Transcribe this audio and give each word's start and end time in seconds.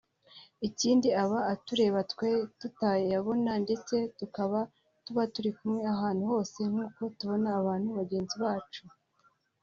ikindi 0.67 1.07
aba 1.23 1.39
atureba 1.53 1.99
twe 2.11 2.29
tutayabona 2.59 3.51
ndetse 3.63 3.95
tukaba 4.19 4.59
tuba 5.05 5.23
turi 5.33 5.51
kumwe 5.57 5.81
ahantu 5.95 6.23
hose 6.31 6.59
nk’uko 6.71 7.01
tubona 7.19 7.49
abantu 7.59 7.87
bagenzi 7.99 8.35
bacu 8.45 8.83